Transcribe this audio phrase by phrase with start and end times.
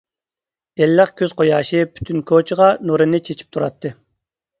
[0.85, 3.93] ئىللىق كۈز قۇياشى پۈتۈن كوچىغا نۇرىنى چېچىپ تۇراتتى.